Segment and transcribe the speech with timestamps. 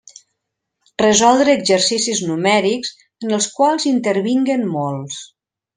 [1.01, 2.93] Resoldre exercicis numèrics
[3.29, 5.25] en els quals intervinguen mols.